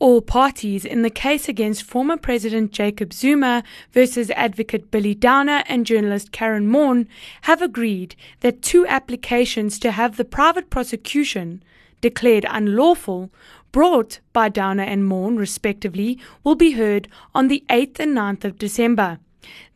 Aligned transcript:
All 0.00 0.22
parties 0.22 0.86
in 0.86 1.02
the 1.02 1.10
case 1.10 1.46
against 1.46 1.82
former 1.82 2.16
President 2.16 2.72
Jacob 2.72 3.12
Zuma 3.12 3.62
versus 3.92 4.30
advocate 4.30 4.90
Billy 4.90 5.14
Downer 5.14 5.62
and 5.68 5.84
journalist 5.84 6.32
Karyn 6.32 6.66
Maughan 6.66 7.06
have 7.42 7.60
agreed 7.60 8.16
that 8.40 8.62
two 8.62 8.86
applications 8.86 9.78
to 9.80 9.90
have 9.90 10.16
the 10.16 10.24
private 10.24 10.70
prosecution 10.70 11.62
declared 12.00 12.46
unlawful 12.48 13.30
brought 13.72 14.20
by 14.32 14.48
Downer 14.48 14.84
and 14.84 15.04
Maughan 15.04 15.38
respectively 15.38 16.18
will 16.42 16.54
be 16.54 16.70
heard 16.70 17.06
on 17.34 17.48
the 17.48 17.62
8th 17.68 18.00
and 18.00 18.16
9th 18.16 18.44
of 18.44 18.56
December. 18.56 19.18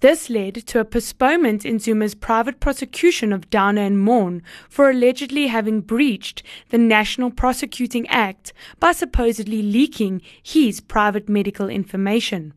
This 0.00 0.28
led 0.28 0.54
to 0.66 0.80
a 0.80 0.84
postponement 0.84 1.64
in 1.64 1.78
Zuma's 1.78 2.14
private 2.14 2.60
prosecution 2.60 3.32
of 3.32 3.48
Downer 3.50 3.82
and 3.82 3.96
Maughan 3.96 4.42
for 4.68 4.90
allegedly 4.90 5.46
having 5.46 5.80
breached 5.80 6.42
the 6.70 6.78
National 6.78 7.30
Prosecuting 7.30 8.06
Act 8.08 8.52
by 8.78 8.92
supposedly 8.92 9.62
leaking 9.62 10.20
his 10.42 10.80
private 10.80 11.28
medical 11.28 11.68
information. 11.68 12.52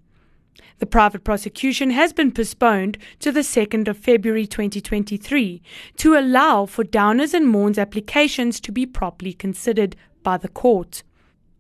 The 0.80 0.86
private 0.86 1.24
prosecution 1.24 1.90
has 1.92 2.14
been 2.14 2.32
postponed 2.32 2.98
to 3.20 3.32
the 3.32 3.40
2nd 3.40 3.88
of 3.88 3.98
February 3.98 4.46
2023 4.46 5.62
to 5.98 6.16
allow 6.16 6.66
for 6.68 6.84
Downer's 6.84 7.34
and 7.34 7.48
Maughan's 7.48 7.80
applications 7.80 8.60
to 8.60 8.72
be 8.72 8.86
properly 8.86 9.34
considered 9.34 9.96
by 10.22 10.38
the 10.38 10.50
court. 10.50 11.02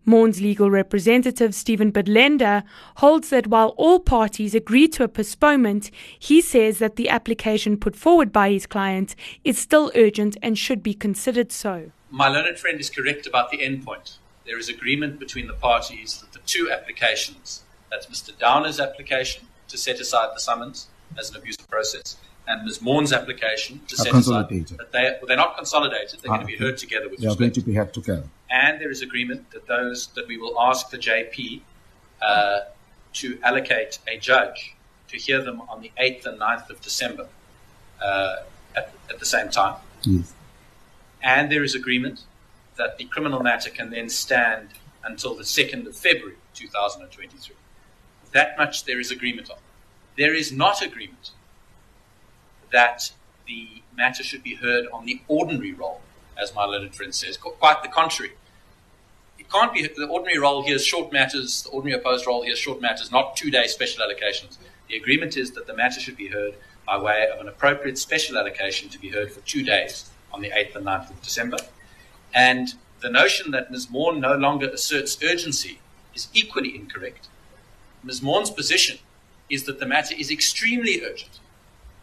Maughan's 0.07 0.39
legal 0.39 0.71
representative, 0.71 1.53
Steven 1.53 1.91
Budlender, 1.91 2.63
holds 2.95 3.29
that 3.29 3.47
while 3.47 3.75
all 3.75 3.99
parties 3.99 4.55
agree 4.55 4.87
to 4.87 5.03
a 5.03 5.09
postponement, 5.09 5.91
he 6.17 6.39
says 6.39 6.79
that 6.79 6.95
the 6.95 7.09
application 7.09 7.75
put 7.75 7.93
forward 7.93 8.31
by 8.31 8.49
his 8.49 8.65
client 8.65 9.15
is 9.43 9.57
still 9.57 9.91
urgent 9.95 10.37
and 10.41 10.57
should 10.57 10.81
be 10.81 10.93
considered 10.93 11.51
so. 11.51 11.91
My 12.09 12.29
learned 12.29 12.57
friend 12.57 12.79
is 12.79 12.89
correct 12.89 13.27
about 13.27 13.51
the 13.51 13.57
endpoint. 13.57 14.17
There 14.45 14.57
is 14.57 14.69
agreement 14.69 15.19
between 15.19 15.47
the 15.47 15.53
parties 15.53 16.21
that 16.21 16.31
the 16.31 16.39
two 16.45 16.71
applications, 16.71 17.63
that's 17.91 18.05
Mr. 18.05 18.31
Downer's 18.37 18.79
application 18.79 19.45
to 19.67 19.77
set 19.77 19.99
aside 19.99 20.29
the 20.33 20.39
summons 20.39 20.87
as 21.19 21.31
an 21.31 21.35
abusive 21.35 21.69
process, 21.69 22.15
and 22.47 22.63
Ms. 22.63 22.79
Maughan's 22.79 23.11
application 23.11 23.81
to 23.89 23.97
set 23.97 24.15
aside 24.15 24.47
that 24.47 24.93
they, 24.93 25.17
well, 25.19 25.27
they're 25.27 25.35
not 25.35 25.57
consolidated, 25.57 26.21
they're 26.21 26.31
ah, 26.31 26.37
going 26.37 26.47
to 26.47 26.57
be 26.57 26.57
heard 26.57 26.77
together 26.77 27.09
with 27.09 27.19
They 27.19 27.27
are 27.27 27.35
going 27.35 27.51
to 27.51 27.61
be 27.61 27.73
heard 27.73 27.93
together 27.93 28.23
and 28.49 28.79
there 28.79 28.89
is 28.89 29.01
agreement 29.01 29.51
that 29.51 29.67
those 29.67 30.07
that 30.15 30.27
we 30.27 30.37
will 30.37 30.59
ask 30.59 30.89
the 30.89 30.97
JP 30.97 31.61
uh, 32.21 32.59
to 33.13 33.39
allocate 33.43 33.99
a 34.07 34.17
judge 34.17 34.75
to 35.09 35.17
hear 35.17 35.41
them 35.41 35.61
on 35.69 35.81
the 35.81 35.91
8th 35.99 36.25
and 36.25 36.39
9th 36.39 36.69
of 36.69 36.81
December 36.81 37.27
uh, 38.01 38.37
at, 38.75 38.93
at, 39.09 39.19
the 39.19 39.25
same 39.25 39.49
time. 39.49 39.75
Yes. 40.03 40.33
And 41.23 41.51
there 41.51 41.63
is 41.63 41.75
agreement 41.75 42.21
that 42.77 42.97
the 42.97 43.05
criminal 43.05 43.41
matter 43.41 43.69
can 43.69 43.89
then 43.89 44.09
stand 44.09 44.69
until 45.03 45.35
the 45.35 45.43
2nd 45.43 45.87
of 45.87 45.95
February 45.95 46.35
2023. 46.53 47.55
That 48.33 48.57
much 48.57 48.83
there 48.85 48.99
is 48.99 49.11
agreement 49.11 49.49
on. 49.49 49.57
There 50.17 50.33
is 50.33 50.51
not 50.51 50.81
agreement 50.81 51.31
that 52.71 53.11
the 53.47 53.81
matter 53.95 54.23
should 54.23 54.43
be 54.43 54.55
heard 54.55 54.87
on 54.91 55.05
the 55.05 55.21
ordinary 55.27 55.73
roll 55.73 56.01
as 56.41 56.53
my 56.53 56.63
learned 56.63 56.95
friend 56.95 57.13
says. 57.13 57.37
Quite 57.37 57.83
the 57.83 57.89
contrary. 57.89 58.33
It 59.39 59.49
can't 59.51 59.73
be 59.73 59.87
the 59.87 60.07
ordinary 60.07 60.39
roll 60.39 60.63
here 60.63 60.75
is 60.75 60.85
short 60.85 61.11
matters, 61.13 61.63
the 61.63 61.69
ordinary 61.69 61.99
opposed 61.99 62.27
roll 62.27 62.43
here 62.43 62.53
is 62.53 62.59
short 62.59 62.81
matters, 62.81 63.11
not 63.11 63.35
two 63.35 63.51
day 63.51 63.67
special 63.67 64.03
allocations. 64.03 64.57
The 64.89 64.97
agreement 64.97 65.37
is 65.37 65.51
that 65.51 65.67
the 65.67 65.75
matter 65.75 65.99
should 65.99 66.17
be 66.17 66.27
heard 66.27 66.55
by 66.85 66.97
way 66.97 67.27
of 67.33 67.39
an 67.39 67.47
appropriate 67.47 67.97
special 67.97 68.37
allocation 68.37 68.89
to 68.89 68.99
be 68.99 69.09
heard 69.09 69.31
for 69.31 69.41
two 69.41 69.63
days 69.63 70.09
on 70.33 70.41
the 70.41 70.49
8th 70.49 70.75
and 70.75 70.85
9th 70.85 71.09
of 71.09 71.21
December. 71.21 71.57
And 72.33 72.73
the 73.01 73.09
notion 73.09 73.51
that 73.51 73.69
Ms. 73.69 73.87
Maughan 73.87 74.19
no 74.19 74.35
longer 74.35 74.69
asserts 74.69 75.17
urgency 75.23 75.79
is 76.15 76.29
equally 76.33 76.75
incorrect. 76.75 77.27
Ms. 78.03 78.21
Maughan's 78.21 78.49
position 78.49 78.99
is 79.49 79.65
that 79.65 79.79
the 79.79 79.85
matter 79.85 80.15
is 80.17 80.31
extremely 80.31 81.03
urgent 81.03 81.39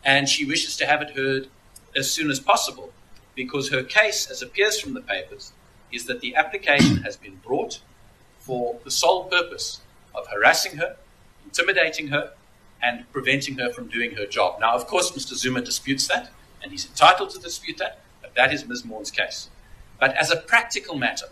and 0.05 0.29
she 0.29 0.45
wishes 0.45 0.77
to 0.77 0.87
have 0.87 1.01
it 1.03 1.17
heard 1.17 1.49
as 1.97 2.11
soon 2.11 2.31
as 2.31 2.41
possible 2.41 2.93
because 3.35 3.71
her 3.71 3.83
case, 3.83 4.31
as 4.31 4.43
appears 4.43 4.81
from 4.81 4.95
the 4.95 5.01
papers, 5.01 5.53
is 5.93 6.07
that 6.07 6.21
the 6.21 6.35
application 6.35 6.99
has 6.99 7.17
been 7.17 7.41
brought 7.45 7.81
for 8.39 8.79
the 8.85 8.91
sole 8.91 9.25
purpose 9.25 9.81
of 10.15 10.27
harassing 10.29 10.77
her, 10.77 10.97
intimidating 11.45 12.09
her, 12.09 12.33
and 12.83 13.11
preventing 13.13 13.57
her 13.59 13.73
from 13.73 13.89
doing 13.89 14.13
her 14.13 14.27
job. 14.27 14.61
Now, 14.61 14.75
of 14.75 14.87
course, 14.87 15.13
Mr. 15.13 15.35
Zuma 15.35 15.63
disputes 15.63 16.07
that, 16.09 16.31
and 16.63 16.71
he's 16.71 16.87
entitled 16.87 17.31
to 17.31 17.39
dispute 17.39 17.79
that, 17.79 18.01
but 18.21 18.35
that 18.35 18.53
is 18.53 18.67
Ms. 18.67 18.83
Maughan's 18.83 19.11
case. 19.11 19.49
But 19.99 20.15
as 20.17 20.31
a 20.31 20.37
practical 20.37 20.97
matter, 20.97 21.27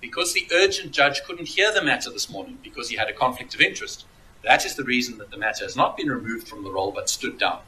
because 0.00 0.32
the 0.32 0.48
urgent 0.52 0.92
judge 0.92 1.22
couldn't 1.24 1.48
hear 1.48 1.72
the 1.72 1.82
matter 1.82 2.10
this 2.10 2.30
morning 2.30 2.58
because 2.62 2.88
he 2.88 2.96
had 2.96 3.08
a 3.08 3.12
conflict 3.12 3.54
of 3.54 3.60
interest, 3.60 4.06
that 4.42 4.64
is 4.64 4.74
the 4.74 4.84
reason 4.84 5.18
that 5.18 5.30
the 5.30 5.36
matter 5.36 5.64
has 5.64 5.76
not 5.76 5.96
been 5.96 6.08
removed 6.08 6.48
from 6.48 6.64
the 6.64 6.70
roll 6.70 6.90
but 6.90 7.10
stood 7.10 7.38
down. 7.38 7.60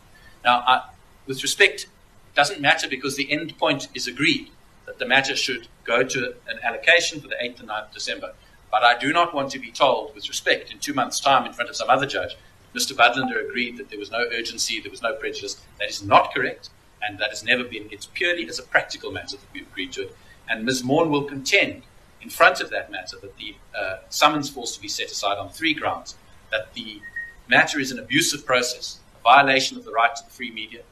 Now, 0.44 0.64
I, 0.66 0.88
with 1.26 1.42
respect 1.42 1.86
doesn't 2.34 2.60
matter 2.60 2.88
because 2.88 3.16
the 3.16 3.30
end 3.30 3.56
point 3.58 3.88
is 3.94 4.06
agreed 4.06 4.50
that 4.86 4.98
the 4.98 5.06
matter 5.06 5.36
should 5.36 5.68
go 5.84 6.02
to 6.02 6.34
an 6.48 6.58
allocation 6.62 7.20
for 7.20 7.28
the 7.28 7.36
8th 7.36 7.60
and 7.60 7.68
9th 7.68 7.88
of 7.88 7.94
December. 7.94 8.32
But 8.70 8.84
I 8.84 8.98
do 8.98 9.12
not 9.12 9.34
want 9.34 9.50
to 9.52 9.58
be 9.58 9.70
told, 9.70 10.14
with 10.14 10.28
respect, 10.28 10.72
in 10.72 10.78
two 10.78 10.94
months' 10.94 11.20
time 11.20 11.46
in 11.46 11.52
front 11.52 11.70
of 11.70 11.76
some 11.76 11.90
other 11.90 12.06
judge, 12.06 12.36
Mr. 12.74 12.94
Budlender 12.94 13.46
agreed 13.46 13.76
that 13.76 13.90
there 13.90 13.98
was 13.98 14.10
no 14.10 14.24
urgency, 14.32 14.80
there 14.80 14.90
was 14.90 15.02
no 15.02 15.14
prejudice. 15.14 15.60
That 15.78 15.90
is 15.90 16.02
not 16.02 16.32
correct, 16.32 16.70
and 17.02 17.18
that 17.18 17.28
has 17.30 17.44
never 17.44 17.64
been. 17.64 17.88
It's 17.90 18.06
purely 18.06 18.48
as 18.48 18.58
a 18.58 18.62
practical 18.62 19.12
matter 19.12 19.36
that 19.36 19.52
we 19.52 19.60
agreed 19.60 19.92
to 19.92 20.02
it. 20.02 20.16
And 20.48 20.64
Ms. 20.64 20.82
Maughan 20.82 21.10
will 21.10 21.24
contend 21.24 21.82
in 22.22 22.30
front 22.30 22.60
of 22.60 22.70
that 22.70 22.90
matter 22.90 23.16
that 23.20 23.36
the 23.36 23.54
uh, 23.78 23.98
summons 24.08 24.48
force 24.48 24.74
to 24.74 24.80
be 24.80 24.88
set 24.88 25.10
aside 25.10 25.36
on 25.36 25.50
three 25.50 25.74
grounds 25.74 26.16
that 26.50 26.72
the 26.74 27.00
matter 27.48 27.78
is 27.78 27.90
an 27.92 27.98
abusive 27.98 28.46
process, 28.46 29.00
a 29.18 29.22
violation 29.22 29.76
of 29.76 29.84
the 29.84 29.92
right 29.92 30.14
to 30.14 30.24
the 30.24 30.30
free 30.30 30.50
media, 30.50 30.82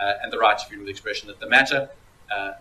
uh, 0.00 0.14
and 0.22 0.32
the 0.32 0.38
right 0.38 0.58
to 0.58 0.66
freedom 0.66 0.84
of 0.84 0.88
expression, 0.88 1.28
that 1.28 1.40
the 1.40 1.48
matter 1.48 1.88
uh, 2.34 2.52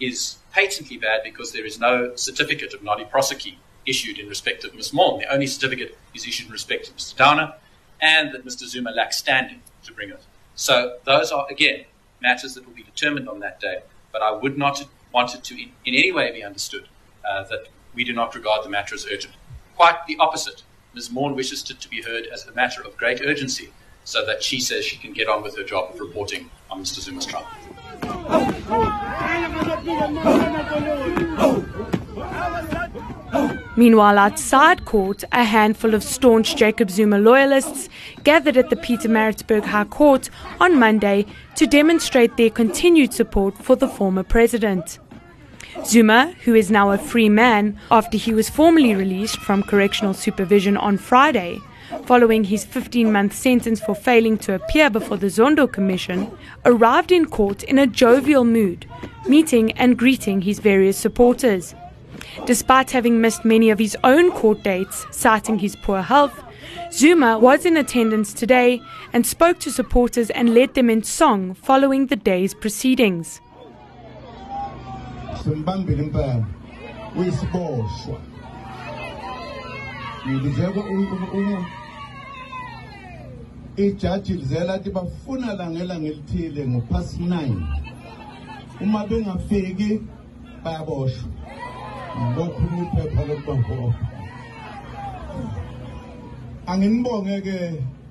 is 0.00 0.38
patently 0.52 0.96
bad 0.96 1.22
because 1.24 1.52
there 1.52 1.64
is 1.64 1.78
no 1.78 2.14
certificate 2.16 2.74
of 2.74 2.80
nolle 2.80 3.08
prosequi 3.10 3.54
issued 3.86 4.18
in 4.18 4.28
respect 4.28 4.64
of 4.64 4.74
Ms. 4.74 4.90
Maughan. 4.90 5.20
The 5.20 5.32
only 5.32 5.46
certificate 5.46 5.96
is 6.14 6.26
issued 6.26 6.46
in 6.46 6.52
respect 6.52 6.88
of 6.88 6.96
Mr. 6.96 7.16
Downer, 7.16 7.54
and 8.00 8.32
that 8.34 8.44
Mr. 8.44 8.64
Zuma 8.66 8.90
lacks 8.90 9.16
standing 9.16 9.62
to 9.84 9.92
bring 9.92 10.10
it. 10.10 10.22
So 10.54 10.98
those 11.04 11.30
are, 11.32 11.46
again, 11.50 11.84
matters 12.20 12.54
that 12.54 12.66
will 12.66 12.74
be 12.74 12.82
determined 12.82 13.28
on 13.28 13.40
that 13.40 13.60
day. 13.60 13.82
But 14.12 14.22
I 14.22 14.32
would 14.32 14.58
not 14.58 14.84
want 15.12 15.34
it 15.34 15.44
to 15.44 15.54
in, 15.54 15.70
in 15.84 15.94
any 15.94 16.12
way 16.12 16.32
be 16.32 16.42
understood 16.42 16.88
uh, 17.28 17.44
that 17.44 17.68
we 17.94 18.04
do 18.04 18.12
not 18.12 18.34
regard 18.34 18.64
the 18.64 18.68
matter 18.68 18.94
as 18.94 19.06
urgent. 19.06 19.34
Quite 19.76 20.06
the 20.06 20.16
opposite. 20.18 20.62
Ms. 20.94 21.10
Maughan 21.10 21.34
wishes 21.34 21.70
it 21.70 21.80
to 21.80 21.88
be 21.88 22.02
heard 22.02 22.26
as 22.26 22.46
a 22.46 22.52
matter 22.52 22.82
of 22.82 22.96
great 22.96 23.20
urgency 23.20 23.70
so 24.06 24.24
that 24.24 24.42
she 24.42 24.60
says 24.60 24.84
she 24.84 24.96
can 24.96 25.12
get 25.12 25.28
on 25.28 25.42
with 25.42 25.56
her 25.56 25.64
job 25.64 25.92
of 25.92 26.00
reporting 26.00 26.48
on 26.70 26.80
Mr. 26.80 27.00
Zuma's 27.00 27.26
trial. 27.26 27.46
Meanwhile, 33.76 34.16
outside 34.16 34.84
court, 34.84 35.24
a 35.32 35.44
handful 35.44 35.92
of 35.92 36.04
staunch 36.04 36.56
Jacob 36.56 36.88
Zuma 36.88 37.18
loyalists 37.18 37.88
gathered 38.22 38.56
at 38.56 38.70
the 38.70 38.76
Peter 38.76 39.08
Pietermaritzburg 39.08 39.64
High 39.64 39.84
Court 39.84 40.30
on 40.60 40.78
Monday 40.78 41.26
to 41.56 41.66
demonstrate 41.66 42.36
their 42.36 42.48
continued 42.48 43.12
support 43.12 43.58
for 43.58 43.74
the 43.74 43.88
former 43.88 44.22
president. 44.22 45.00
Zuma, 45.84 46.32
who 46.44 46.54
is 46.54 46.70
now 46.70 46.92
a 46.92 46.96
free 46.96 47.28
man 47.28 47.78
after 47.90 48.16
he 48.16 48.32
was 48.32 48.48
formally 48.48 48.94
released 48.94 49.38
from 49.40 49.62
correctional 49.64 50.14
supervision 50.14 50.76
on 50.76 50.96
Friday, 50.96 51.58
following 52.04 52.44
his 52.44 52.64
15 52.64 53.12
month 53.12 53.34
sentence 53.34 53.80
for 53.80 53.94
failing 53.94 54.38
to 54.38 54.54
appear 54.54 54.90
before 54.90 55.16
the 55.16 55.26
Zondo 55.26 55.70
Commission, 55.70 56.30
arrived 56.64 57.12
in 57.12 57.26
court 57.26 57.62
in 57.64 57.78
a 57.78 57.86
jovial 57.86 58.44
mood, 58.44 58.86
meeting 59.28 59.72
and 59.72 59.98
greeting 59.98 60.42
his 60.42 60.58
various 60.58 60.96
supporters. 60.96 61.74
Despite 62.44 62.90
having 62.90 63.20
missed 63.20 63.44
many 63.44 63.70
of 63.70 63.78
his 63.78 63.96
own 64.04 64.30
court 64.32 64.62
dates, 64.62 65.06
citing 65.10 65.58
his 65.58 65.76
poor 65.76 66.02
health, 66.02 66.42
Zuma 66.92 67.38
was 67.38 67.66
in 67.66 67.76
attendance 67.76 68.32
today 68.32 68.80
and 69.12 69.26
spoke 69.26 69.58
to 69.60 69.70
supporters 69.70 70.30
and 70.30 70.54
led 70.54 70.74
them 70.74 70.90
in 70.90 71.02
song 71.02 71.54
following 71.54 72.06
the 72.06 72.16
day's 72.16 72.54
proceedings. 72.54 73.40
ngilizeka 80.26 80.80
uNkulunkulu 80.80 81.64
ijaji 83.76 84.32
lizela 84.32 84.74
athi 84.74 84.90
bafuna 84.90 85.54
langela 85.54 86.00
ngelithile 86.00 86.68
ngophast 86.68 87.20
9 87.20 87.54
uma 88.80 89.06
bengafiki 89.06 90.00
bayaboshwa. 90.64 91.28
Ngokhuluma 92.30 92.82
iphepha 92.82 93.24
lokubangopha 93.28 94.06
anginibonge 96.66 97.40
ke 97.40 97.58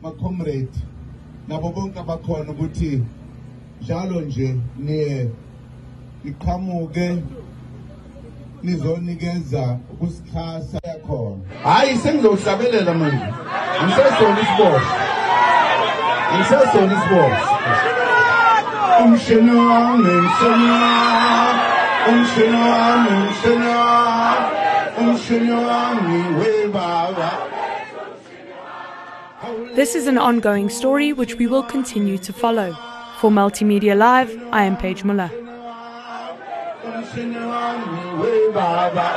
macomrade 0.02 0.80
nabo 1.48 1.70
bonke 1.72 2.00
abakhona 2.00 2.52
ukuthi 2.52 3.04
njalo 3.82 4.22
nje 4.22 4.56
niye 4.80 5.30
iqhamuke 6.26 7.08
nizonikeza 8.66 9.78
ukusikhasa 9.94 10.80
yakhona. 10.88 11.42
Hayi 11.64 11.98
sengizohlabelela 11.98 12.94
manje. 12.94 13.28
Ngisesona 13.84 14.40
isiboshwa 14.44 14.82
ngisesona 16.36 16.94
isiboshwa 16.98 17.56
umshini 19.04 19.52
wami 19.56 20.10
umshini 20.10 20.70
wami 20.72 21.60
umshini 22.10 22.58
wami 22.72 23.10
umshini 23.10 23.68
wami 23.68 24.46
umshini 25.02 25.52
wami 25.52 26.18
webaba 26.40 27.32
This 29.76 29.94
is 29.96 30.08
an 30.08 30.18
ongoing 30.18 30.70
story 30.70 31.12
which 31.14 31.36
we 31.36 31.48
will 31.48 31.64
continue 31.64 32.18
to 32.18 32.32
follow. 32.34 32.74
For 33.20 33.30
Multimedia 33.30 33.96
Live, 33.96 34.32
I 34.52 34.64
am 34.64 34.78
Paige 34.78 35.04
Muller. 35.04 35.30
Umshini 37.16 37.40
wami 37.52 38.04
webaba 38.22 39.08